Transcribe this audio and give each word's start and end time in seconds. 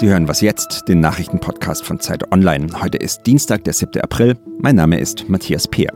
Sie 0.00 0.08
hören 0.08 0.28
was 0.28 0.40
jetzt, 0.40 0.88
den 0.88 1.00
Nachrichtenpodcast 1.00 1.84
von 1.84 2.00
Zeit 2.00 2.32
Online. 2.32 2.68
Heute 2.80 2.96
ist 2.96 3.26
Dienstag, 3.26 3.64
der 3.64 3.74
7. 3.74 4.00
April. 4.00 4.34
Mein 4.58 4.74
Name 4.74 4.98
ist 4.98 5.28
Matthias 5.28 5.68
Peer. 5.68 5.92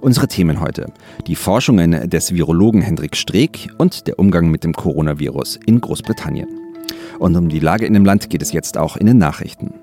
Unsere 0.00 0.28
Themen 0.28 0.60
heute: 0.60 0.86
Die 1.26 1.34
Forschungen 1.34 2.08
des 2.08 2.32
Virologen 2.32 2.80
Hendrik 2.80 3.14
Streeck 3.14 3.68
und 3.76 4.06
der 4.06 4.18
Umgang 4.18 4.50
mit 4.50 4.64
dem 4.64 4.72
Coronavirus 4.72 5.60
in 5.66 5.78
Großbritannien. 5.78 6.48
Und 7.18 7.36
um 7.36 7.50
die 7.50 7.58
Lage 7.58 7.84
in 7.84 7.92
dem 7.92 8.06
Land 8.06 8.30
geht 8.30 8.40
es 8.40 8.52
jetzt 8.52 8.78
auch 8.78 8.96
in 8.96 9.04
den 9.04 9.18
Nachrichten. 9.18 9.74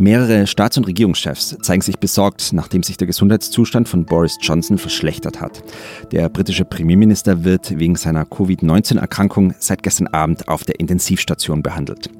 Mehrere 0.00 0.46
Staats- 0.46 0.76
und 0.78 0.86
Regierungschefs 0.86 1.56
zeigen 1.60 1.82
sich 1.82 1.98
besorgt, 1.98 2.52
nachdem 2.52 2.84
sich 2.84 2.96
der 2.96 3.08
Gesundheitszustand 3.08 3.88
von 3.88 4.04
Boris 4.04 4.38
Johnson 4.40 4.78
verschlechtert 4.78 5.40
hat. 5.40 5.64
Der 6.12 6.28
britische 6.28 6.64
Premierminister 6.64 7.42
wird 7.42 7.80
wegen 7.80 7.96
seiner 7.96 8.24
Covid-19-Erkrankung 8.24 9.54
seit 9.58 9.82
gestern 9.82 10.06
Abend 10.06 10.46
auf 10.46 10.62
der 10.62 10.78
Intensivstation 10.78 11.64
behandelt. 11.64 12.10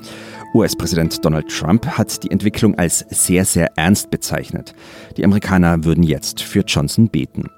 US-Präsident 0.54 1.24
Donald 1.24 1.48
Trump 1.48 1.86
hat 1.86 2.22
die 2.22 2.30
Entwicklung 2.30 2.74
als 2.76 3.04
sehr, 3.10 3.44
sehr 3.44 3.68
ernst 3.76 4.10
bezeichnet. 4.10 4.74
Die 5.16 5.24
Amerikaner 5.24 5.84
würden 5.84 6.02
jetzt 6.02 6.42
für 6.42 6.60
Johnson 6.60 7.08
beten. 7.08 7.50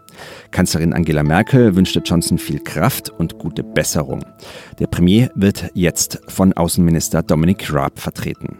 Kanzlerin 0.50 0.92
Angela 0.92 1.22
Merkel 1.22 1.76
wünschte 1.76 2.00
Johnson 2.00 2.38
viel 2.38 2.58
Kraft 2.60 3.10
und 3.10 3.38
gute 3.38 3.62
Besserung. 3.62 4.24
Der 4.78 4.86
Premier 4.86 5.30
wird 5.34 5.70
jetzt 5.74 6.20
von 6.28 6.52
Außenminister 6.52 7.22
Dominic 7.22 7.72
Raab 7.72 7.98
vertreten. 7.98 8.58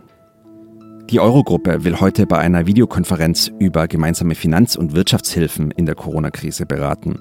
Die 1.10 1.18
Eurogruppe 1.18 1.82
will 1.82 1.98
heute 1.98 2.24
bei 2.24 2.38
einer 2.38 2.66
Videokonferenz 2.66 3.50
über 3.58 3.88
gemeinsame 3.88 4.36
Finanz- 4.36 4.76
und 4.76 4.94
Wirtschaftshilfen 4.94 5.72
in 5.72 5.84
der 5.84 5.96
Corona-Krise 5.96 6.66
beraten. 6.66 7.18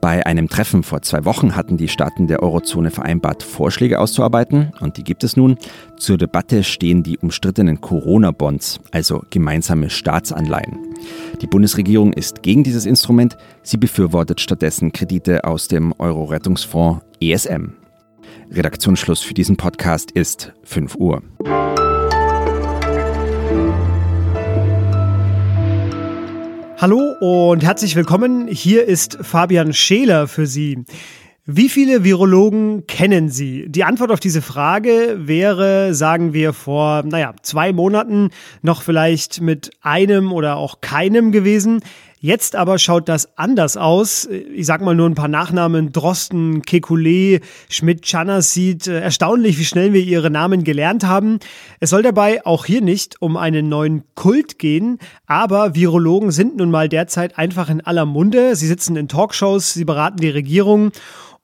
Bei 0.00 0.24
einem 0.24 0.48
Treffen 0.48 0.84
vor 0.84 1.02
zwei 1.02 1.24
Wochen 1.24 1.56
hatten 1.56 1.76
die 1.76 1.88
Staaten 1.88 2.28
der 2.28 2.44
Eurozone 2.44 2.92
vereinbart, 2.92 3.42
Vorschläge 3.42 3.98
auszuarbeiten 3.98 4.72
und 4.78 4.98
die 4.98 5.02
gibt 5.02 5.24
es 5.24 5.36
nun. 5.36 5.58
Zur 5.96 6.16
Debatte 6.16 6.62
stehen 6.62 7.02
die 7.02 7.18
umstrittenen 7.18 7.80
Corona-Bonds, 7.80 8.78
also 8.92 9.24
gemeinsame 9.30 9.90
Staatsanleihen. 9.90 10.94
Die 11.42 11.48
Bundesregierung 11.48 12.12
ist 12.12 12.44
gegen 12.44 12.62
dieses 12.62 12.86
Instrument. 12.86 13.36
Sie 13.64 13.78
befürwortet 13.78 14.40
stattdessen 14.40 14.92
Kredite 14.92 15.42
aus 15.42 15.66
dem 15.66 15.92
Euro-Rettungsfonds 15.98 17.04
ESM. 17.20 17.72
Redaktionsschluss 18.52 19.22
für 19.22 19.34
diesen 19.34 19.56
Podcast 19.56 20.12
ist 20.12 20.52
5 20.62 20.94
Uhr. 20.94 21.20
Hallo 26.76 27.14
und 27.20 27.64
herzlich 27.64 27.96
willkommen. 27.96 28.46
Hier 28.46 28.84
ist 28.84 29.16
Fabian 29.22 29.72
Scheler 29.72 30.28
für 30.28 30.46
Sie. 30.46 30.84
Wie 31.46 31.68
viele 31.68 32.04
Virologen 32.04 32.86
kennen 32.86 33.28
Sie? 33.28 33.66
Die 33.68 33.84
Antwort 33.84 34.10
auf 34.10 34.20
diese 34.20 34.42
Frage 34.42 35.16
wäre, 35.18 35.94
sagen 35.94 36.32
wir, 36.32 36.52
vor, 36.52 37.02
naja, 37.04 37.34
zwei 37.42 37.72
Monaten 37.72 38.30
noch 38.62 38.82
vielleicht 38.82 39.40
mit 39.40 39.70
einem 39.82 40.32
oder 40.32 40.56
auch 40.56 40.80
keinem 40.80 41.32
gewesen. 41.32 41.80
Jetzt 42.24 42.56
aber 42.56 42.78
schaut 42.78 43.10
das 43.10 43.36
anders 43.36 43.76
aus. 43.76 44.26
Ich 44.54 44.64
sag 44.64 44.80
mal 44.80 44.94
nur 44.94 45.06
ein 45.06 45.14
paar 45.14 45.28
Nachnamen. 45.28 45.92
Drosten, 45.92 46.62
Kekulé, 46.62 47.42
Schmidt, 47.68 48.06
Chanasit. 48.06 48.86
Erstaunlich, 48.86 49.58
wie 49.58 49.66
schnell 49.66 49.92
wir 49.92 50.00
ihre 50.00 50.30
Namen 50.30 50.64
gelernt 50.64 51.04
haben. 51.04 51.38
Es 51.80 51.90
soll 51.90 52.02
dabei 52.02 52.46
auch 52.46 52.64
hier 52.64 52.80
nicht 52.80 53.20
um 53.20 53.36
einen 53.36 53.68
neuen 53.68 54.04
Kult 54.14 54.58
gehen, 54.58 55.00
aber 55.26 55.74
Virologen 55.74 56.30
sind 56.30 56.56
nun 56.56 56.70
mal 56.70 56.88
derzeit 56.88 57.36
einfach 57.36 57.68
in 57.68 57.82
aller 57.82 58.06
Munde. 58.06 58.56
Sie 58.56 58.68
sitzen 58.68 58.96
in 58.96 59.08
Talkshows, 59.08 59.74
sie 59.74 59.84
beraten 59.84 60.16
die 60.16 60.30
Regierung 60.30 60.92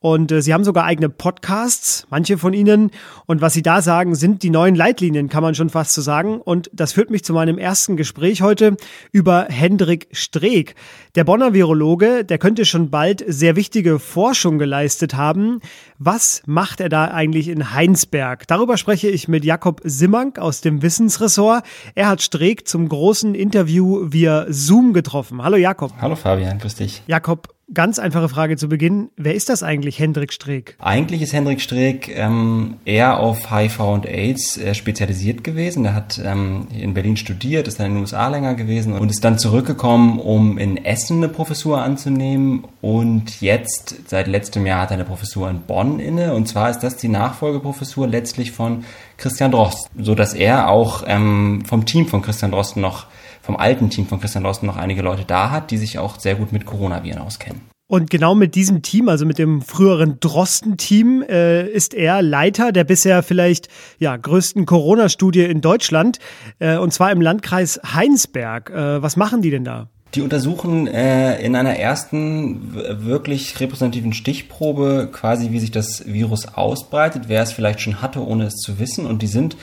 und 0.03 0.33
äh, 0.33 0.41
sie 0.41 0.55
haben 0.55 0.65
sogar 0.65 0.87
eigene 0.87 1.11
Podcasts, 1.11 2.07
manche 2.09 2.39
von 2.39 2.55
ihnen. 2.55 2.91
Und 3.27 3.43
was 3.43 3.53
sie 3.53 3.61
da 3.61 3.83
sagen, 3.83 4.15
sind 4.15 4.43
die 4.43 4.49
neuen 4.49 4.75
Leitlinien, 4.75 5.29
kann 5.29 5.43
man 5.43 5.55
schon 5.55 5.69
fast 5.69 5.93
so 5.93 6.01
sagen. 6.01 6.41
Und 6.41 6.71
das 6.73 6.95
führt 6.95 7.11
mich 7.11 7.23
zu 7.23 7.35
meinem 7.35 7.59
ersten 7.59 7.99
Gespräch 7.99 8.41
heute 8.41 8.77
über 9.13 9.47
Hendrik 9.51 10.09
Streeck. 10.13 10.75
Der 11.17 11.25
Bonner 11.25 11.53
Virologe, 11.53 12.25
der 12.25 12.39
könnte 12.39 12.65
schon 12.65 12.89
bald 12.89 13.23
sehr 13.27 13.57
wichtige 13.57 13.99
Forschung 13.99 14.59
geleistet 14.59 15.15
haben. 15.15 15.61
Was 15.99 16.43
macht 16.47 16.81
er 16.81 16.89
da 16.89 17.05
eigentlich 17.07 17.49
in 17.49 17.75
Heinsberg? 17.75 18.47
Darüber 18.47 18.79
spreche 18.79 19.09
ich 19.11 19.29
mit 19.29 19.45
Jakob 19.45 19.83
Simmank 19.85 20.39
aus 20.39 20.63
dem 20.63 20.81
Wissensressort. 20.81 21.63
Er 21.95 22.09
hat 22.09 22.23
Streeck 22.23 22.67
zum 22.67 22.89
großen 22.89 23.35
Interview 23.35 24.11
via 24.11 24.47
Zoom 24.49 24.95
getroffen. 24.95 25.43
Hallo 25.43 25.59
Jakob. 25.59 25.93
Hallo 26.01 26.17
Fabian, 26.17 26.59
grüß 26.59 26.77
dich. 26.77 27.03
Jakob, 27.07 27.49
Ganz 27.73 28.01
einfache 28.01 28.29
Frage 28.29 28.57
zu 28.57 28.69
Beginn. 28.69 29.11
Wer 29.17 29.37
ist 29.37 29.49
das 29.49 29.63
eigentlich, 29.63 30.01
Hendrik 30.01 30.33
Streeck? 30.33 30.75
Eigentlich 30.81 31.23
ist 31.23 31.33
Hendrik 31.33 31.61
Streeck 31.61 32.09
ähm, 32.09 32.79
eher 32.85 33.21
auf 33.21 33.53
HIV 33.53 33.79
und 33.79 34.07
AIDS 34.07 34.57
äh, 34.57 34.75
spezialisiert 34.75 35.45
gewesen. 35.45 35.85
Er 35.85 35.95
hat 35.95 36.21
ähm, 36.25 36.67
in 36.77 36.95
Berlin 36.95 37.17
studiert, 37.17 37.69
ist 37.69 37.79
dann 37.79 37.87
in 37.87 37.95
den 37.95 38.01
USA 38.01 38.27
länger 38.27 38.55
gewesen 38.55 38.95
und 38.95 39.09
ist 39.09 39.23
dann 39.23 39.39
zurückgekommen, 39.39 40.19
um 40.19 40.59
in 40.59 40.85
Essen 40.85 41.19
eine 41.19 41.29
Professur 41.29 41.81
anzunehmen. 41.81 42.65
Und 42.81 43.41
jetzt, 43.41 44.09
seit 44.09 44.27
letztem 44.27 44.67
Jahr, 44.67 44.83
hat 44.83 44.91
er 44.91 44.95
eine 44.95 45.05
Professur 45.05 45.49
in 45.49 45.61
Bonn 45.61 46.01
inne. 46.01 46.35
Und 46.35 46.49
zwar 46.49 46.71
ist 46.71 46.81
das 46.81 46.97
die 46.97 47.09
Nachfolgeprofessur 47.09 48.09
letztlich 48.09 48.51
von 48.51 48.85
Christian 49.17 49.53
Drosten, 49.53 50.05
so 50.05 50.17
dass 50.17 50.35
er 50.35 50.71
auch 50.71 51.05
ähm, 51.07 51.63
vom 51.67 51.87
Team 51.87 52.09
von 52.09 52.21
Christian 52.21 52.51
Drosten 52.51 52.83
noch 52.83 53.07
vom 53.43 53.57
alten 53.57 53.91
Team 53.91 54.07
von 54.07 54.21
Christian 54.21 54.45
Drosten 54.45 54.67
noch 54.67 54.77
einige 54.77 55.03
Leute 55.03 55.25
da 55.27 55.51
hat, 55.51 55.71
die 55.71 55.79
sich 55.79 55.99
auch 55.99 56.19
sehr 56.19 56.35
gut 56.35 56.53
mit 56.53 56.67
Coronaviren 56.67 57.21
auskennen. 57.21 57.63
Und 57.91 58.09
genau 58.09 58.37
mit 58.37 58.55
diesem 58.55 58.83
Team, 58.83 59.09
also 59.09 59.27
mit 59.27 59.39
dem 59.39 59.63
früheren 59.63 60.21
Drosten-Team, 60.21 61.25
äh, 61.29 61.67
ist 61.67 61.93
er 61.93 62.23
Leiter 62.23 62.71
der 62.71 62.85
bisher 62.85 63.25
vielleicht 63.25 63.67
ja, 63.99 64.17
größten 64.17 64.65
Corona-Studie 64.65 65.43
in 65.43 65.61
Deutschland, 65.61 66.21
äh, 66.61 66.77
und 66.77 66.93
zwar 66.93 67.11
im 67.11 67.21
Landkreis 67.21 67.81
Heinsberg. 67.85 68.71
Äh, 68.71 69.03
was 69.03 69.17
machen 69.17 69.43
die 69.43 69.51
denn 69.51 69.65
da? 69.65 69.89
Die 70.15 70.23
untersuchen 70.23 70.87
äh, 70.87 71.41
in 71.43 71.57
einer 71.57 71.75
ersten 71.75 72.75
wirklich 72.75 73.59
repräsentativen 73.59 74.13
Stichprobe 74.13 75.09
quasi, 75.11 75.51
wie 75.51 75.59
sich 75.59 75.73
das 75.73 76.05
Virus 76.07 76.47
ausbreitet, 76.47 77.25
wer 77.27 77.43
es 77.43 77.51
vielleicht 77.51 77.81
schon 77.81 78.01
hatte, 78.01 78.25
ohne 78.25 78.45
es 78.45 78.55
zu 78.55 78.79
wissen. 78.79 79.05
Und 79.05 79.21
die 79.23 79.27
sind 79.27 79.57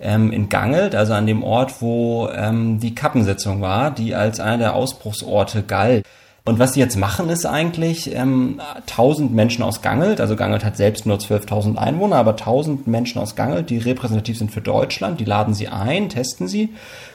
ähm, 0.00 0.32
in 0.32 0.48
Gangelt, 0.48 0.94
also 0.94 1.12
an 1.12 1.26
dem 1.26 1.42
Ort, 1.42 1.80
wo 1.80 2.28
ähm, 2.28 2.80
die 2.80 2.94
Kappensitzung 2.94 3.60
war, 3.60 3.90
die 3.90 4.14
als 4.14 4.40
einer 4.40 4.58
der 4.58 4.74
Ausbruchsorte 4.74 5.62
galt. 5.62 6.04
Und 6.44 6.58
was 6.58 6.72
sie 6.72 6.80
jetzt 6.80 6.96
machen, 6.96 7.28
ist 7.28 7.44
eigentlich 7.44 8.14
ähm, 8.14 8.58
1000 8.88 9.34
Menschen 9.34 9.62
aus 9.62 9.82
Gangelt, 9.82 10.18
also 10.18 10.34
Gangelt 10.34 10.64
hat 10.64 10.78
selbst 10.78 11.04
nur 11.04 11.18
12.000 11.18 11.76
Einwohner, 11.76 12.16
aber 12.16 12.30
1000 12.30 12.86
Menschen 12.86 13.20
aus 13.20 13.36
Gangelt, 13.36 13.68
die 13.68 13.76
repräsentativ 13.76 14.38
sind 14.38 14.50
für 14.50 14.62
Deutschland, 14.62 15.20
die 15.20 15.26
laden 15.26 15.52
sie 15.52 15.68
ein, 15.68 16.08
testen 16.08 16.48
sie, 16.48 16.70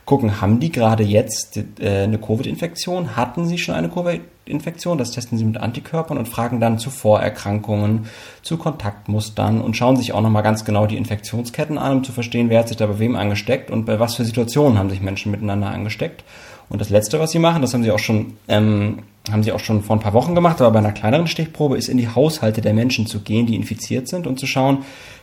gucken, 0.05 0.39
haben 0.39 0.59
die 0.59 0.71
gerade 0.71 1.01
jetzt 1.01 1.57
äh, 1.79 2.03
eine 2.03 2.19
Covid-Infektion, 2.19 3.15
hatten 3.15 3.47
sie 3.47 3.57
schon 3.57 3.73
eine 3.73 3.89
Covid-Infektion, 4.43 4.97
das 4.97 5.11
testen 5.11 5.37
sie 5.37 5.45
mit 5.45 5.57
Antikörpern 5.57 6.17
und 6.17 6.27
fragen 6.27 6.59
dann 6.59 6.79
zu 6.79 6.89
Vorerkrankungen, 6.89 8.07
zu 8.41 8.57
Kontaktmustern 8.57 9.61
und 9.61 9.75
schauen 9.75 9.95
sich 9.95 10.13
auch 10.13 10.21
nochmal 10.21 10.43
ganz 10.43 10.65
genau 10.65 10.85
die 10.85 10.97
Infektionsketten 10.97 11.77
an, 11.77 11.97
um 11.97 12.03
zu 12.03 12.11
verstehen, 12.11 12.49
wer 12.49 12.59
hat 12.59 12.67
sich 12.67 12.77
da 12.77 12.87
bei 12.87 12.99
wem 12.99 13.15
angesteckt 13.15 13.71
und 13.71 13.85
bei 13.85 13.99
was 13.99 14.15
für 14.15 14.25
Situationen 14.25 14.77
haben 14.77 14.89
sich 14.89 15.01
Menschen 15.01 15.31
miteinander 15.31 15.67
angesteckt. 15.67 16.23
Und 16.69 16.79
das 16.79 16.89
Letzte, 16.89 17.19
was 17.19 17.31
sie 17.31 17.39
machen, 17.39 17.61
das 17.61 17.73
haben 17.73 17.83
sie 17.83 17.91
auch 17.91 17.99
schon, 17.99 18.37
ähm, 18.47 18.99
haben 19.31 19.43
sie 19.43 19.51
auch 19.51 19.59
schon 19.59 19.83
vor 19.83 19.95
ein 19.95 20.01
paar 20.01 20.13
Wochen 20.13 20.35
gemacht, 20.35 20.59
aber 20.61 20.71
bei 20.71 20.79
einer 20.79 20.91
kleineren 20.91 21.27
Stichprobe, 21.27 21.77
ist 21.77 21.87
in 21.87 21.97
die 21.97 22.09
Haushalte 22.09 22.61
der 22.61 22.73
Menschen 22.73 23.07
zu 23.07 23.21
gehen, 23.21 23.45
die 23.45 23.55
infiziert 23.55 24.07
sind 24.07 24.27
und 24.27 24.39
zu 24.39 24.47
schauen, 24.47 24.79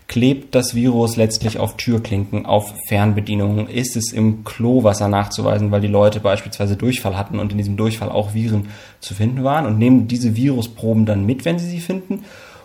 klebt 0.08 0.54
das 0.54 0.74
Virus 0.74 1.16
letztlich 1.16 1.58
auf 1.58 1.76
Türklinken, 1.76 2.46
auf 2.46 2.74
Fernbedienungen? 2.88 3.68
Ist 3.68 3.96
es 3.96 4.12
im 4.12 4.42
Klowasser 4.44 5.08
nachzuweisen, 5.08 5.70
weil 5.70 5.82
die 5.82 5.86
Leute 5.86 6.18
beispielsweise 6.18 6.76
Durchfall 6.76 7.16
hatten 7.16 7.38
und 7.38 7.52
in 7.52 7.58
diesem 7.58 7.76
Durchfall 7.76 8.10
auch 8.10 8.34
Viren 8.34 8.68
zu 9.00 9.14
finden 9.14 9.44
waren 9.44 9.66
und 9.66 9.78
nehmen 9.78 10.08
diese 10.08 10.34
Virusproben 10.34 11.06
dann 11.06 11.26
mit, 11.26 11.44
wenn 11.44 11.58
sie 11.58 11.68
sie 11.68 11.80
finden 11.80 12.24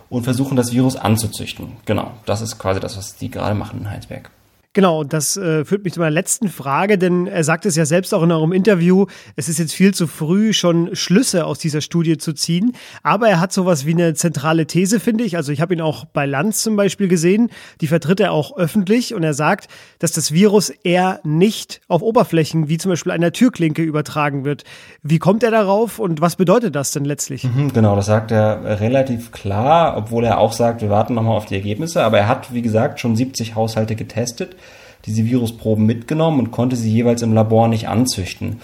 und 0.09 0.23
versuchen 0.23 0.55
das 0.55 0.71
Virus 0.71 0.95
anzuzüchten. 0.95 1.67
Genau, 1.85 2.11
das 2.25 2.41
ist 2.41 2.57
quasi 2.57 2.79
das, 2.79 2.97
was 2.97 3.17
die 3.17 3.29
gerade 3.29 3.55
machen 3.55 3.81
in 3.81 3.89
Heinsberg. 3.91 4.31
Genau, 4.75 5.05
das 5.05 5.37
äh, 5.37 5.63
führt 5.63 5.85
mich 5.85 5.93
zu 5.93 6.01
meiner 6.01 6.11
letzten 6.11 6.49
Frage, 6.49 6.97
denn 6.97 7.27
er 7.27 7.45
sagt 7.45 7.65
es 7.65 7.77
ja 7.77 7.85
selbst 7.85 8.13
auch 8.13 8.21
in 8.23 8.31
eurem 8.33 8.51
Interview, 8.51 9.05
es 9.37 9.47
ist 9.47 9.57
jetzt 9.57 9.73
viel 9.73 9.93
zu 9.93 10.05
früh, 10.05 10.51
schon 10.51 10.93
Schlüsse 10.97 11.45
aus 11.45 11.59
dieser 11.59 11.79
Studie 11.79 12.17
zu 12.17 12.33
ziehen. 12.33 12.73
Aber 13.01 13.29
er 13.29 13.39
hat 13.39 13.53
sowas 13.53 13.85
wie 13.85 13.93
eine 13.93 14.15
zentrale 14.15 14.67
These, 14.67 14.99
finde 14.99 15.23
ich. 15.23 15.37
Also 15.37 15.53
ich 15.53 15.61
habe 15.61 15.73
ihn 15.73 15.79
auch 15.79 16.03
bei 16.03 16.25
Lanz 16.25 16.61
zum 16.61 16.75
Beispiel 16.75 17.07
gesehen, 17.07 17.51
die 17.79 17.87
vertritt 17.87 18.19
er 18.19 18.33
auch 18.33 18.57
öffentlich 18.57 19.13
und 19.13 19.23
er 19.23 19.33
sagt, 19.33 19.69
dass 19.99 20.11
das 20.11 20.33
Virus 20.33 20.71
eher 20.83 21.21
nicht 21.23 21.79
auf 21.87 22.01
Oberflächen 22.01 22.67
wie 22.67 22.77
zum 22.77 22.89
Beispiel 22.89 23.13
einer 23.13 23.31
Türklinke 23.31 23.81
übertragen 23.81 24.43
wird. 24.43 24.65
Wie 25.01 25.19
kommt 25.19 25.43
er 25.43 25.51
darauf 25.51 25.99
und 25.99 26.19
was 26.19 26.35
bedeutet 26.35 26.75
das 26.75 26.91
denn 26.91 27.05
letztlich? 27.05 27.45
Mhm, 27.45 27.71
genau, 27.71 27.95
das 27.95 28.07
sagt 28.07 28.31
er 28.31 28.81
relativ 28.81 29.31
klar, 29.31 29.95
obwohl 29.95 30.25
er 30.25 30.37
auch 30.37 30.51
sagt, 30.51 30.81
wir 30.81 30.89
warten 30.89 31.13
nochmal 31.13 31.37
auf 31.37 31.45
die 31.45 31.55
Ergebnisse. 31.55 32.03
Aber 32.03 32.17
er 32.17 32.27
hat, 32.27 32.53
wie 32.53 32.61
gesagt, 32.61 32.99
schon 32.99 33.15
70 33.15 33.55
Haushalte 33.55 33.95
getestet 33.95 34.57
diese 35.05 35.25
Virusproben 35.25 35.85
mitgenommen 35.85 36.39
und 36.39 36.51
konnte 36.51 36.75
sie 36.75 36.91
jeweils 36.91 37.21
im 37.21 37.33
Labor 37.33 37.67
nicht 37.67 37.87
anzüchten. 37.87 38.57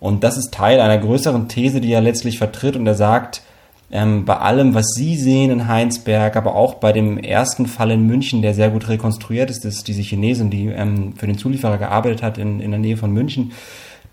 Und 0.00 0.24
das 0.24 0.36
ist 0.36 0.52
Teil 0.52 0.80
einer 0.80 0.98
größeren 0.98 1.48
These, 1.48 1.80
die 1.80 1.92
er 1.92 2.00
letztlich 2.00 2.38
vertritt 2.38 2.76
und 2.76 2.86
er 2.86 2.94
sagt, 2.94 3.42
ähm, 3.90 4.26
bei 4.26 4.36
allem, 4.36 4.74
was 4.74 4.92
Sie 4.94 5.16
sehen 5.16 5.50
in 5.50 5.66
Heinsberg, 5.66 6.36
aber 6.36 6.54
auch 6.54 6.74
bei 6.74 6.92
dem 6.92 7.16
ersten 7.16 7.66
Fall 7.66 7.90
in 7.90 8.06
München, 8.06 8.42
der 8.42 8.52
sehr 8.52 8.68
gut 8.68 8.88
rekonstruiert 8.88 9.50
ist, 9.50 9.64
ist 9.64 9.88
diese 9.88 10.02
Chinesin, 10.02 10.50
die 10.50 10.66
ähm, 10.66 11.14
für 11.16 11.26
den 11.26 11.38
Zulieferer 11.38 11.78
gearbeitet 11.78 12.22
hat 12.22 12.36
in, 12.36 12.60
in 12.60 12.70
der 12.70 12.80
Nähe 12.80 12.98
von 12.98 13.12
München. 13.12 13.52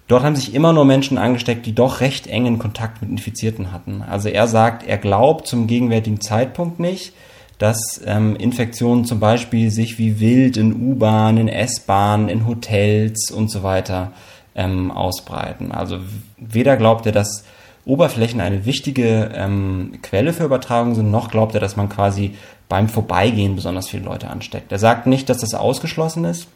Dort 0.08 0.24
haben 0.24 0.36
sich 0.36 0.54
immer 0.54 0.72
nur 0.72 0.86
Menschen 0.86 1.18
angesteckt, 1.18 1.66
die 1.66 1.74
doch 1.74 2.00
recht 2.00 2.28
engen 2.28 2.60
Kontakt 2.60 3.02
mit 3.02 3.12
Infizierten 3.12 3.72
hatten. 3.72 4.02
Also 4.08 4.30
er 4.30 4.48
sagt, 4.48 4.88
er 4.88 4.98
glaubt 4.98 5.48
zum 5.48 5.68
gegenwärtigen 5.68 6.22
Zeitpunkt 6.22 6.80
nicht, 6.80 7.14
dass 7.57 8.02
ähm, 8.06 8.36
Infektionen 8.36 9.06
zum 9.06 9.19
Beispiel 9.19 9.72
sich 9.72 9.98
wie 9.98 10.19
wild 10.19 10.57
in 10.57 10.74
U-Bahnen, 10.74 11.38
in 11.38 11.48
S-Bahnen, 11.48 12.30
in 12.30 12.46
Hotels 12.46 13.31
und 13.31 13.50
so 13.50 13.63
weiter 13.63 14.12
ähm, 14.56 14.92
ausbreiten. 14.92 15.72
Also 15.72 16.00
weder 16.38 16.78
glaubt 16.78 17.06
er, 17.06 17.12
dass 17.12 17.46
Oberflächen 17.86 18.42
eine 18.42 18.66
wichtige 18.66 19.31
ähm, 19.36 20.00
Quelle 20.02 20.34
für 20.34 20.46
Übertragung 20.46 20.96
sind, 20.96 21.12
noch 21.12 21.30
glaubt 21.30 21.54
er, 21.54 21.62
dass 21.62 21.75
man 21.75 21.88
quasi 21.88 22.36
beim 22.68 22.90
Vorbeigehen 22.90 23.56
besonders 23.56 23.90
viele 23.90 24.04
Leute 24.04 24.30
ansteckt. 24.30 24.72
Er 24.72 24.80
sagt 24.80 25.06
nicht, 25.06 25.30
dass 25.30 25.38
das 25.38 25.54
ausgeschlossen 25.54 26.25
ist, 26.25 26.48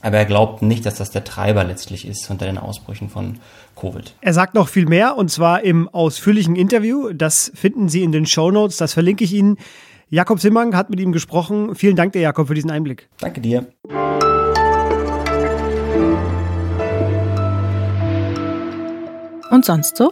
aber 0.00 0.16
er 0.16 0.24
glaubt 0.24 0.62
nicht, 0.62 0.86
dass 0.86 0.94
das 0.94 1.10
der 1.10 1.24
Treiber 1.24 1.64
letztlich 1.64 2.06
ist 2.06 2.30
unter 2.30 2.46
den 2.46 2.56
Ausbrüchen 2.56 3.10
von 3.10 3.40
Covid. 3.76 4.14
Er 4.20 4.32
sagt 4.32 4.54
noch 4.54 4.68
viel 4.68 4.86
mehr 4.86 5.16
und 5.16 5.30
zwar 5.30 5.62
im 5.62 5.88
ausführlichen 5.88 6.56
Interview. 6.56 7.12
Das 7.12 7.52
finden 7.54 7.88
Sie 7.88 8.02
in 8.02 8.12
den 8.12 8.24
Show 8.24 8.50
Notes. 8.50 8.76
Das 8.76 8.94
verlinke 8.94 9.24
ich 9.24 9.32
Ihnen. 9.32 9.58
Jakob 10.10 10.40
Simmang 10.40 10.74
hat 10.74 10.88
mit 10.88 11.00
ihm 11.00 11.12
gesprochen. 11.12 11.74
Vielen 11.74 11.94
Dank, 11.94 12.12
der 12.14 12.22
Jakob, 12.22 12.48
für 12.48 12.54
diesen 12.54 12.70
Einblick. 12.70 13.10
Danke 13.20 13.42
dir. 13.42 13.66
Und 19.50 19.64
sonst 19.64 19.98
so? 19.98 20.10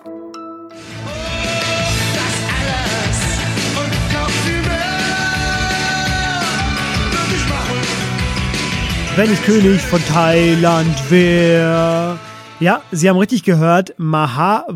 Wenn 9.16 9.32
ich 9.32 9.42
König 9.44 9.80
von 9.80 10.00
Thailand 10.12 11.10
wäre. 11.10 12.18
Ja, 12.60 12.82
Sie 12.90 13.08
haben 13.08 13.16
richtig 13.16 13.44
gehört. 13.44 13.94
Maha 13.96 14.66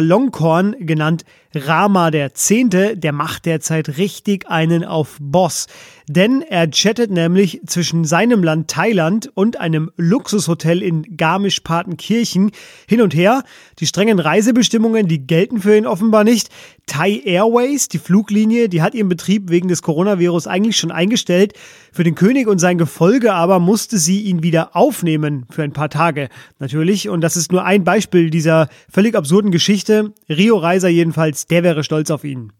Longkorn, 0.00 0.74
genannt 0.80 1.24
Rama 1.54 2.10
der 2.10 2.34
Zehnte, 2.34 2.96
der 2.96 3.12
macht 3.12 3.46
derzeit 3.46 3.96
richtig 3.96 4.48
einen 4.48 4.84
auf 4.84 5.16
Boss. 5.20 5.66
Denn 6.06 6.42
er 6.42 6.70
chattet 6.70 7.10
nämlich 7.10 7.62
zwischen 7.66 8.04
seinem 8.04 8.42
Land 8.42 8.68
Thailand 8.68 9.30
und 9.34 9.58
einem 9.58 9.90
Luxushotel 9.96 10.82
in 10.82 11.16
Garmisch-Partenkirchen 11.16 12.50
hin 12.86 13.00
und 13.00 13.14
her. 13.14 13.42
Die 13.78 13.86
strengen 13.86 14.18
Reisebestimmungen, 14.18 15.08
die 15.08 15.26
gelten 15.26 15.62
für 15.62 15.76
ihn 15.76 15.86
offenbar 15.86 16.24
nicht. 16.24 16.50
Thai 16.86 17.22
Airways, 17.24 17.88
die 17.88 17.98
Fluglinie, 17.98 18.68
die 18.68 18.82
hat 18.82 18.94
ihren 18.94 19.08
Betrieb 19.08 19.48
wegen 19.48 19.68
des 19.68 19.80
Coronavirus 19.80 20.46
eigentlich 20.46 20.76
schon 20.76 20.90
eingestellt. 20.90 21.54
Für 21.90 22.04
den 22.04 22.14
König 22.14 22.48
und 22.48 22.58
sein 22.58 22.76
Gefolge 22.76 23.32
aber 23.32 23.58
musste 23.58 23.96
sie 23.96 24.20
ihn 24.22 24.42
wieder 24.42 24.76
aufnehmen 24.76 25.46
für 25.48 25.62
ein 25.62 25.72
paar 25.72 25.88
Tage. 25.88 26.28
Natürlich, 26.58 27.08
und 27.08 27.22
das 27.22 27.38
ist 27.38 27.50
nur 27.50 27.64
ein 27.64 27.84
Beispiel 27.84 28.28
dieser 28.28 28.68
völlig 28.90 29.14
absurden 29.14 29.50
Geschichte. 29.50 30.12
Rio 30.28 30.58
Reiser 30.58 30.88
jedenfalls 30.88 31.43
der 31.46 31.62
wäre 31.62 31.84
stolz 31.84 32.10
auf 32.10 32.24
ihn. 32.24 32.52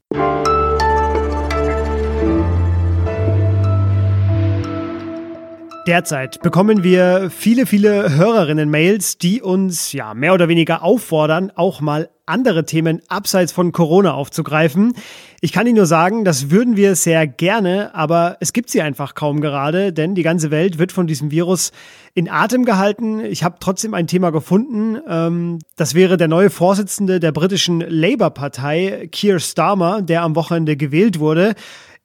Derzeit 5.86 6.40
bekommen 6.40 6.82
wir 6.82 7.30
viele, 7.30 7.66
viele 7.66 8.16
Hörerinnen-Mails, 8.16 9.18
die 9.18 9.42
uns 9.42 9.92
ja 9.92 10.14
mehr 10.14 10.32
oder 10.32 10.48
weniger 10.48 10.82
auffordern, 10.82 11.52
auch 11.54 11.82
mal 11.82 12.08
andere 12.24 12.64
Themen 12.64 13.02
abseits 13.08 13.52
von 13.52 13.70
Corona 13.70 14.14
aufzugreifen. 14.14 14.94
Ich 15.42 15.52
kann 15.52 15.66
Ihnen 15.66 15.76
nur 15.76 15.84
sagen, 15.84 16.24
das 16.24 16.50
würden 16.50 16.78
wir 16.78 16.96
sehr 16.96 17.26
gerne, 17.26 17.94
aber 17.94 18.38
es 18.40 18.54
gibt 18.54 18.70
sie 18.70 18.80
einfach 18.80 19.14
kaum 19.14 19.42
gerade, 19.42 19.92
denn 19.92 20.14
die 20.14 20.22
ganze 20.22 20.50
Welt 20.50 20.78
wird 20.78 20.90
von 20.90 21.06
diesem 21.06 21.30
Virus 21.30 21.70
in 22.14 22.30
Atem 22.30 22.64
gehalten. 22.64 23.20
Ich 23.20 23.44
habe 23.44 23.56
trotzdem 23.60 23.92
ein 23.92 24.06
Thema 24.06 24.30
gefunden. 24.30 24.98
Ähm, 25.06 25.58
das 25.76 25.94
wäre 25.94 26.16
der 26.16 26.28
neue 26.28 26.48
Vorsitzende 26.48 27.20
der 27.20 27.32
britischen 27.32 27.80
Labour-Partei, 27.80 29.10
Keir 29.12 29.38
Starmer, 29.38 30.00
der 30.00 30.22
am 30.22 30.34
Wochenende 30.34 30.78
gewählt 30.78 31.18
wurde. 31.18 31.54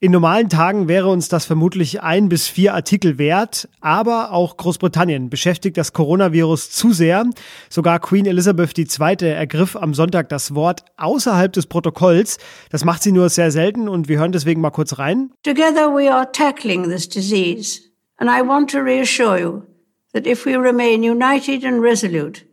In 0.02 0.14
normalen 0.14 0.48
Tagen 0.48 0.88
wäre 0.88 1.10
uns 1.10 1.28
das 1.28 1.44
vermutlich 1.44 2.02
ein 2.02 2.30
bis 2.30 2.48
vier 2.48 2.74
Artikel 2.74 3.18
wert, 3.18 3.68
aber 3.82 4.32
auch 4.32 4.56
Großbritannien 4.56 5.30
beschäftigt 5.30 5.76
das 5.76 5.92
Coronavirus 5.92 6.72
zu 6.72 6.94
sehr. 6.94 7.26
Sogar 7.70 8.00
Queen 8.00 8.26
Elizabeth 8.26 8.78
II. 8.78 9.28
ergriff 9.28 9.76
am 9.76 9.94
Sonntag 9.94 10.30
das 10.30 10.56
Wort 10.56 10.86
außerhalb 10.96 11.52
des 11.52 11.68
Protokolls. 11.68 12.38
Das 12.70 12.86
macht 12.86 13.04
sie 13.04 13.12
nur 13.12 13.28
sehr 13.28 13.52
selten 13.52 13.90
und 13.90 14.08
wir 14.08 14.20
hören 14.20 14.32
deswegen 14.32 14.62
mal 14.62 14.70
kurz 14.70 15.00
rein. 15.00 15.32
Together 15.44 15.94
we 15.94 16.10
are 16.10 16.32
tackling 16.32 16.84
this 16.84 17.10
disease 17.10 17.82
and 18.16 18.30
I 18.30 18.42
want 18.42 18.72
to 18.72 18.78
reassure 18.78 19.38
you 19.38 19.64
that 20.14 20.26
if 20.26 20.46
we 20.46 20.56
remain 20.56 21.04
united 21.04 21.66
and 21.66 21.84
resolute, 21.84 22.46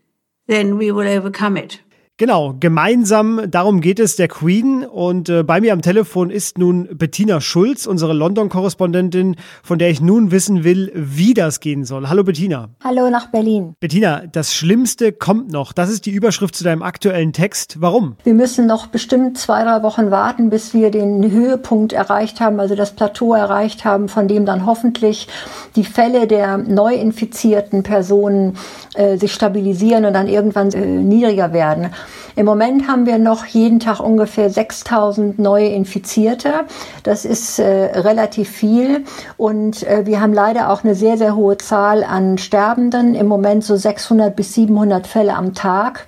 then 0.49 0.81
we 0.81 0.93
will 0.93 1.07
overcome 1.07 1.57
it. 1.57 1.79
Genau, 2.19 2.55
gemeinsam, 2.59 3.43
darum 3.51 3.83
geht 3.83 4.01
es 4.01 4.17
der 4.17 4.29
Queen. 4.29 4.87
Und 4.87 5.29
äh, 5.29 5.43
bei 5.43 5.61
mir 5.61 5.75
am 5.75 5.83
Telefon 5.83 6.31
ist 6.31 6.57
nun 6.57 6.89
Bettina 6.97 7.43
Schulz, 7.43 7.85
unsere 7.85 8.15
London-Korrespondentin, 8.15 9.37
von 9.63 9.79
der 9.79 9.91
ich 9.91 10.01
nun 10.01 10.31
wissen 10.31 10.65
will, 10.65 10.91
wie 10.95 11.35
das 11.35 11.61
gehen 11.61 11.85
soll. 11.85 12.09
Hallo 12.09 12.25
Bettina. 12.25 12.71
Hallo 12.83 13.11
nach 13.11 13.27
Berlin. 13.27 13.75
Bettina, 13.81 14.23
das 14.33 14.55
Schlimmste 14.55 15.13
kommt 15.13 15.53
noch. 15.53 15.75
Das 15.75 15.91
ist 15.91 16.07
die 16.07 16.11
Überschrift 16.11 16.55
zu 16.55 16.65
deinem 16.65 16.83
aktuellen 16.83 17.35
Text. 17.35 17.83
Warum? 17.83 18.17
Wir 18.25 18.33
müssen 18.33 18.65
noch 18.65 18.87
bestimmt 18.87 19.37
zwei, 19.37 19.63
drei 19.65 19.83
Wochen 19.83 20.11
warten, 20.11 20.49
bis 20.49 20.73
wir 20.73 20.91
den 20.91 21.31
Höhepunkt 21.31 21.93
erreicht 21.93 22.41
haben, 22.41 22.61
also 22.61 22.75
das 22.75 22.93
Plateau 22.93 23.35
erreicht 23.35 23.85
haben, 23.85 24.09
von 24.09 24.27
dem 24.27 24.47
dann 24.47 24.65
hoffentlich 24.65 25.29
die 25.77 25.85
Fälle 25.85 26.27
der 26.27 26.57
neu 26.57 26.95
infizierten 26.95 27.83
Personen 27.83 28.57
äh, 28.95 29.19
sich 29.19 29.35
stabilisieren 29.35 30.07
und 30.07 30.15
dann 30.15 30.29
irgendwann 30.29 30.73
äh, 30.73 30.87
niedriger 30.87 31.53
werden. 31.53 31.91
Im 32.35 32.47
Moment 32.47 32.89
haben 32.89 33.07
wir 33.07 33.19
noch 33.19 33.47
jeden 33.47 33.81
Tag 33.81 34.01
ungefähr 34.01 34.51
6000 34.51 35.39
neue 35.39 35.69
Infizierte. 35.69 36.65
Das 37.03 37.25
ist 37.25 37.59
äh, 37.59 37.99
relativ 38.01 38.49
viel. 38.49 39.05
Und 39.37 39.83
äh, 39.85 40.07
wir 40.07 40.21
haben 40.21 40.33
leider 40.33 40.71
auch 40.71 40.85
eine 40.85 40.95
sehr, 40.95 41.17
sehr 41.19 41.37
hohe 41.37 41.59
Zahl 41.59 42.05
an 42.05 42.39
Sterbenden. 42.39 43.15
Im 43.15 43.27
Moment 43.27 43.65
so 43.65 43.77
600 43.77 44.35
bis 44.35 44.55
700 44.55 45.07
Fälle 45.07 45.35
am 45.35 45.55
Tag. 45.55 46.07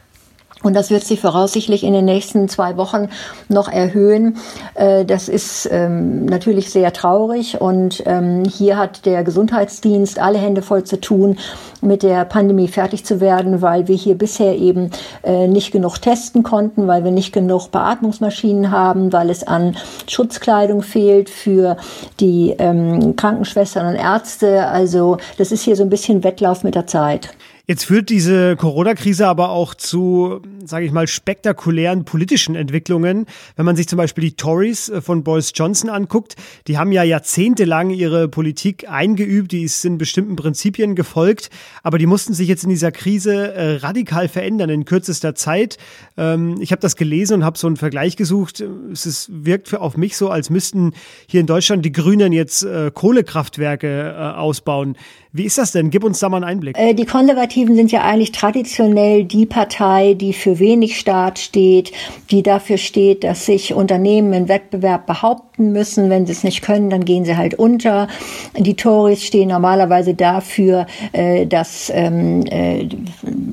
Und 0.62 0.74
das 0.74 0.90
wird 0.90 1.04
sich 1.04 1.20
voraussichtlich 1.20 1.84
in 1.84 1.92
den 1.92 2.04
nächsten 2.04 2.48
zwei 2.48 2.76
Wochen 2.76 3.08
noch 3.48 3.68
erhöhen. 3.68 4.36
Äh, 4.74 5.04
das 5.04 5.28
ist 5.28 5.68
ähm, 5.70 6.24
natürlich 6.24 6.70
sehr 6.70 6.92
traurig. 6.92 7.60
Und 7.60 8.02
ähm, 8.06 8.44
hier 8.44 8.76
hat 8.76 9.06
der 9.06 9.22
Gesundheitsdienst 9.22 10.18
alle 10.18 10.38
Hände 10.38 10.62
voll 10.62 10.82
zu 10.84 11.00
tun, 11.00 11.38
mit 11.80 12.02
der 12.02 12.24
Pandemie 12.24 12.66
fertig 12.66 13.04
zu 13.04 13.20
werden, 13.20 13.62
weil 13.62 13.86
wir 13.86 13.94
hier 13.94 14.16
bisher 14.16 14.56
eben 14.56 14.90
äh, 15.22 15.46
nicht 15.46 15.70
genug 15.70 15.98
testen 15.98 16.42
konnten, 16.42 16.88
weil 16.88 17.04
wir 17.04 17.12
nicht 17.12 17.32
genug 17.32 17.70
Beatmungsmaschinen 17.70 18.72
haben, 18.72 19.12
weil 19.12 19.30
es 19.30 19.46
an 19.46 19.76
Schutzkleidung 20.08 20.82
fehlt 20.82 21.30
für 21.30 21.76
die 22.18 22.56
ähm, 22.58 23.14
Krankenschwestern 23.14 23.86
und 23.86 23.94
Ärzte. 23.94 24.66
Also 24.66 25.18
das 25.36 25.52
ist 25.52 25.62
hier 25.62 25.76
so 25.76 25.84
ein 25.84 25.90
bisschen 25.90 26.24
Wettlauf 26.24 26.64
mit 26.64 26.74
der 26.74 26.88
Zeit. 26.88 27.30
Jetzt 27.70 27.84
führt 27.84 28.08
diese 28.08 28.56
Corona-Krise 28.56 29.26
aber 29.26 29.50
auch 29.50 29.74
zu, 29.74 30.40
sage 30.68 30.86
ich 30.86 30.92
mal, 30.92 31.06
spektakulären 31.06 32.04
politischen 32.04 32.54
Entwicklungen. 32.54 33.26
Wenn 33.56 33.64
man 33.64 33.76
sich 33.76 33.88
zum 33.88 33.96
Beispiel 33.96 34.24
die 34.24 34.36
Tories 34.36 34.88
äh, 34.88 35.00
von 35.00 35.24
Boris 35.24 35.52
Johnson 35.54 35.90
anguckt, 35.90 36.36
die 36.66 36.78
haben 36.78 36.92
ja 36.92 37.02
jahrzehntelang 37.02 37.90
ihre 37.90 38.28
Politik 38.28 38.88
eingeübt, 38.88 39.52
die 39.52 39.66
sind 39.68 39.98
bestimmten 39.98 40.36
Prinzipien 40.36 40.94
gefolgt, 40.94 41.50
aber 41.82 41.98
die 41.98 42.06
mussten 42.06 42.34
sich 42.34 42.48
jetzt 42.48 42.64
in 42.64 42.70
dieser 42.70 42.92
Krise 42.92 43.54
äh, 43.54 43.76
radikal 43.76 44.28
verändern 44.28 44.70
in 44.70 44.84
kürzester 44.84 45.34
Zeit. 45.34 45.78
Ähm, 46.16 46.56
ich 46.60 46.72
habe 46.72 46.80
das 46.80 46.96
gelesen 46.96 47.34
und 47.34 47.44
habe 47.44 47.58
so 47.58 47.66
einen 47.66 47.76
Vergleich 47.76 48.16
gesucht. 48.16 48.62
Es 48.92 49.06
ist, 49.06 49.28
wirkt 49.32 49.68
für, 49.68 49.80
auf 49.80 49.96
mich 49.96 50.16
so, 50.16 50.30
als 50.30 50.50
müssten 50.50 50.92
hier 51.26 51.40
in 51.40 51.46
Deutschland 51.46 51.84
die 51.84 51.92
Grünen 51.92 52.32
jetzt 52.32 52.62
äh, 52.64 52.90
Kohlekraftwerke 52.92 54.36
ausbauen. 54.36 54.96
Wie 55.32 55.44
ist 55.44 55.58
das 55.58 55.72
denn? 55.72 55.90
Gib 55.90 56.04
uns 56.04 56.18
da 56.18 56.28
mal 56.28 56.38
einen 56.38 56.44
Einblick. 56.44 56.76
Die 56.76 57.04
Konservativen 57.04 57.76
sind 57.76 57.92
ja 57.92 58.02
eigentlich 58.02 58.32
traditionell 58.32 59.24
die 59.24 59.46
Partei, 59.46 60.14
die 60.14 60.32
für 60.32 60.57
wenig 60.58 60.98
Staat 60.98 61.38
steht, 61.38 61.92
die 62.30 62.42
dafür 62.42 62.78
steht, 62.78 63.24
dass 63.24 63.46
sich 63.46 63.74
Unternehmen 63.74 64.32
im 64.32 64.48
Wettbewerb 64.48 65.06
behaupten 65.06 65.72
müssen. 65.72 66.10
Wenn 66.10 66.26
sie 66.26 66.32
es 66.32 66.44
nicht 66.44 66.62
können, 66.62 66.90
dann 66.90 67.04
gehen 67.04 67.24
sie 67.24 67.36
halt 67.36 67.54
unter. 67.54 68.08
Die 68.56 68.74
Tories 68.74 69.22
stehen 69.24 69.48
normalerweise 69.48 70.14
dafür, 70.14 70.86
äh, 71.12 71.46
dass 71.46 71.90
ähm, 71.94 72.44
äh, 72.46 72.88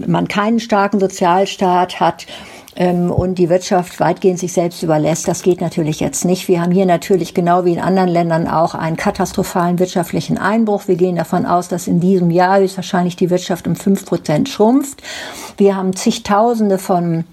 man 0.07 0.27
keinen 0.27 0.59
starken 0.59 1.00
Sozialstaat 1.00 2.00
hat 2.00 2.25
ähm, 2.75 3.12
und 3.12 3.36
die 3.36 3.50
Wirtschaft 3.50 4.00
weitgehend 4.00 4.39
sich 4.39 4.53
selbst 4.53 4.84
überlässt. 4.84 5.27
Das 5.27 5.41
geht 5.41 5.62
natürlich 5.62 6.00
jetzt 6.00 6.25
nicht. 6.25 6.48
Wir 6.48 6.62
haben 6.62 6.72
hier 6.72 6.86
natürlich 6.86 7.34
genau 7.34 7.65
wie 7.65 7.74
in 7.74 7.79
anderen 7.79 8.10
Ländern 8.10 8.48
auch 8.48 8.75
einen 8.75 8.98
katastrophalen 8.98 9.79
wirtschaftlichen 9.79 10.38
Einbruch. 10.38 10.88
Wir 10.88 10.96
gehen 10.96 11.15
davon 11.15 11.46
aus, 11.46 11.67
dass 11.67 11.88
in 11.88 12.00
diesem 12.00 12.32
Jahr 12.32 12.60
höchstwahrscheinlich 12.60 13.15
die 13.15 13.29
Wirtschaft 13.29 13.67
um 13.67 13.75
fünf 13.75 14.05
Prozent 14.05 14.50
schrumpft. 14.50 15.01
Wir 15.58 15.75
haben 15.75 15.96
zigtausende 15.96 16.77
von 16.77 17.24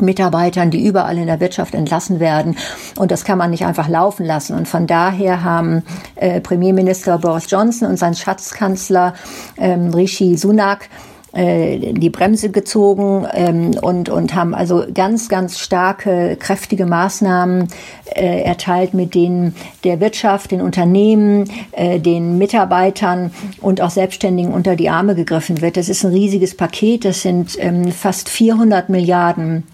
Mitarbeitern, 0.00 0.70
die 0.70 0.84
überall 0.86 1.18
in 1.18 1.26
der 1.26 1.40
Wirtschaft 1.40 1.74
entlassen 1.74 2.18
werden. 2.18 2.56
Und 2.96 3.10
das 3.10 3.24
kann 3.24 3.36
man 3.38 3.50
nicht 3.50 3.66
einfach 3.66 3.88
laufen 3.88 4.24
lassen. 4.24 4.56
Und 4.56 4.66
von 4.66 4.86
daher 4.86 5.44
haben 5.44 5.82
äh, 6.16 6.40
Premierminister 6.40 7.18
Boris 7.18 7.50
Johnson 7.50 7.88
und 7.88 7.98
sein 7.98 8.14
Schatzkanzler 8.14 9.14
ähm, 9.58 9.92
Rishi 9.92 10.36
Sunak 10.36 10.88
äh, 11.32 11.92
die 11.94 12.10
Bremse 12.10 12.50
gezogen 12.50 13.26
ähm, 13.32 13.70
und, 13.80 14.08
und 14.08 14.34
haben 14.34 14.54
also 14.54 14.84
ganz, 14.92 15.28
ganz 15.28 15.58
starke, 15.58 16.36
kräftige 16.38 16.86
Maßnahmen 16.86 17.68
äh, 18.14 18.42
erteilt, 18.42 18.94
mit 18.94 19.14
denen 19.14 19.54
der 19.84 20.00
Wirtschaft, 20.00 20.50
den 20.50 20.60
Unternehmen, 20.60 21.50
äh, 21.72 21.98
den 21.98 22.38
Mitarbeitern 22.38 23.30
und 23.60 23.80
auch 23.80 23.90
Selbstständigen 23.90 24.52
unter 24.52 24.76
die 24.76 24.90
Arme 24.90 25.14
gegriffen 25.14 25.60
wird. 25.60 25.76
Das 25.76 25.88
ist 25.88 26.04
ein 26.04 26.12
riesiges 26.12 26.56
Paket. 26.56 27.04
Das 27.04 27.22
sind 27.22 27.56
ähm, 27.58 27.92
fast 27.92 28.28
400 28.28 28.88
Milliarden 28.88 29.64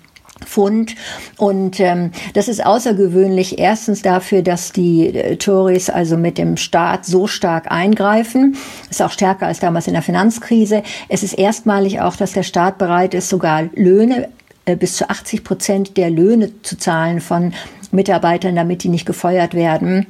Pfund. 0.45 0.95
Und 1.37 1.81
ähm, 1.81 2.11
das 2.35 2.49
ist 2.49 2.65
außergewöhnlich 2.65 3.59
erstens 3.59 4.03
dafür, 4.03 4.43
dass 4.43 4.73
die 4.73 5.09
äh, 5.09 5.37
Tories 5.37 5.91
also 5.91 6.17
mit 6.17 6.39
dem 6.39 6.57
Staat 6.57 7.05
so 7.05 7.27
stark 7.27 7.71
eingreifen. 7.71 8.57
Ist 8.91 9.03
auch 9.03 9.11
stärker 9.11 9.47
als 9.47 9.61
damals 9.61 9.87
in 9.87 9.95
der 9.95 10.03
Finanzkrise. 10.03 10.83
Es 11.09 11.23
ist 11.23 11.35
erstmalig 11.35 12.01
auch, 12.01 12.17
dass 12.17 12.33
der 12.33 12.43
Staat 12.43 12.79
bereit 12.79 13.15
ist, 13.15 13.29
sogar 13.29 13.65
Löhne 13.75 14.29
äh, 14.65 14.77
bis 14.77 14.97
zu 14.97 15.09
80 15.09 15.45
Prozent 15.45 15.97
der 15.97 16.11
Löhne 16.11 16.51
zu 16.63 16.77
zahlen 16.77 17.21
von 17.21 17.53
Mitarbeitern, 17.91 18.55
damit 18.55 18.83
die 18.85 18.89
nicht 18.89 19.07
gefeuert 19.07 19.55
werden. 19.55 20.07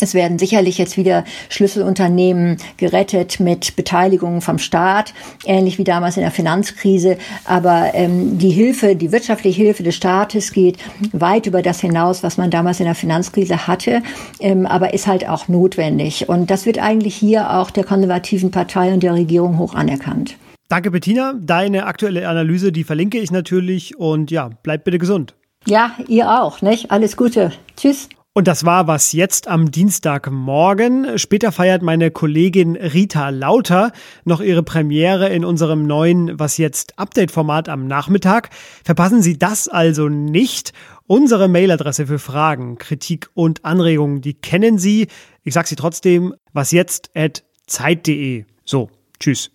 Es 0.00 0.14
werden 0.14 0.38
sicherlich 0.38 0.78
jetzt 0.78 0.96
wieder 0.96 1.24
Schlüsselunternehmen 1.50 2.56
gerettet 2.76 3.40
mit 3.40 3.76
Beteiligungen 3.76 4.40
vom 4.40 4.58
Staat, 4.58 5.12
ähnlich 5.44 5.78
wie 5.78 5.84
damals 5.84 6.16
in 6.16 6.22
der 6.22 6.30
Finanzkrise. 6.30 7.18
Aber 7.44 7.90
ähm, 7.94 8.38
die 8.38 8.50
Hilfe, 8.50 8.96
die 8.96 9.12
wirtschaftliche 9.12 9.62
Hilfe 9.62 9.82
des 9.82 9.94
Staates 9.94 10.52
geht 10.52 10.78
weit 11.12 11.46
über 11.46 11.62
das 11.62 11.80
hinaus, 11.80 12.22
was 12.22 12.38
man 12.38 12.50
damals 12.50 12.80
in 12.80 12.86
der 12.86 12.94
Finanzkrise 12.94 13.66
hatte, 13.66 14.02
ähm, 14.40 14.66
aber 14.66 14.94
ist 14.94 15.06
halt 15.06 15.28
auch 15.28 15.48
notwendig. 15.48 16.28
Und 16.28 16.50
das 16.50 16.64
wird 16.64 16.78
eigentlich 16.78 17.14
hier 17.14 17.50
auch 17.50 17.70
der 17.70 17.84
konservativen 17.84 18.50
Partei 18.50 18.92
und 18.92 19.02
der 19.02 19.14
Regierung 19.14 19.58
hoch 19.58 19.74
anerkannt. 19.74 20.36
Danke, 20.68 20.90
Bettina. 20.90 21.34
Deine 21.38 21.84
aktuelle 21.84 22.26
Analyse, 22.26 22.72
die 22.72 22.84
verlinke 22.84 23.18
ich 23.18 23.30
natürlich. 23.30 23.98
Und 23.98 24.30
ja, 24.30 24.48
bleib 24.62 24.84
bitte 24.84 24.98
gesund. 24.98 25.34
Ja, 25.66 25.92
ihr 26.08 26.30
auch, 26.30 26.62
nicht? 26.62 26.90
Alles 26.90 27.16
Gute. 27.16 27.52
Tschüss. 27.76 28.08
Und 28.34 28.48
das 28.48 28.64
war 28.64 28.86
was 28.86 29.12
jetzt 29.12 29.46
am 29.46 29.70
Dienstagmorgen. 29.70 31.18
Später 31.18 31.52
feiert 31.52 31.82
meine 31.82 32.10
Kollegin 32.10 32.76
Rita 32.76 33.28
Lauter 33.28 33.92
noch 34.24 34.40
ihre 34.40 34.62
Premiere 34.62 35.28
in 35.28 35.44
unserem 35.44 35.86
neuen 35.86 36.38
Was 36.38 36.56
jetzt 36.56 36.98
Update-Format 36.98 37.68
am 37.68 37.86
Nachmittag. 37.86 38.48
Verpassen 38.84 39.20
Sie 39.20 39.38
das 39.38 39.68
also 39.68 40.08
nicht. 40.08 40.72
Unsere 41.06 41.46
Mailadresse 41.48 42.06
für 42.06 42.18
Fragen, 42.18 42.78
Kritik 42.78 43.28
und 43.34 43.66
Anregungen, 43.66 44.22
die 44.22 44.32
kennen 44.32 44.78
Sie. 44.78 45.08
Ich 45.42 45.52
sage 45.52 45.68
sie 45.68 45.76
trotzdem, 45.76 46.32
wasjetzt@zeit.de. 46.54 48.46
So, 48.64 48.88
tschüss. 49.20 49.50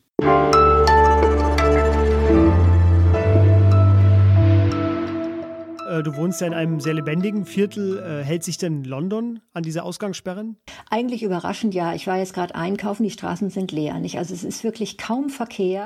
Äh, 5.97 6.03
du 6.03 6.15
wohnst 6.15 6.41
ja 6.41 6.47
in 6.47 6.53
einem 6.53 6.79
sehr 6.79 6.93
lebendigen 6.93 7.45
Viertel. 7.45 7.99
Äh, 7.99 8.23
hält 8.23 8.43
sich 8.43 8.57
denn 8.57 8.83
London 8.83 9.39
an 9.53 9.63
diese 9.63 9.83
Ausgangssperren? 9.83 10.57
Eigentlich 10.89 11.23
überraschend 11.23 11.73
ja. 11.73 11.93
Ich 11.93 12.07
war 12.07 12.17
jetzt 12.17 12.33
gerade 12.33 12.55
einkaufen, 12.55 13.03
die 13.03 13.11
Straßen 13.11 13.49
sind 13.49 13.71
leer. 13.71 13.99
Nicht? 13.99 14.17
Also 14.17 14.33
es 14.33 14.43
ist 14.43 14.63
wirklich 14.63 14.97
kaum 14.97 15.29
Verkehr. 15.29 15.85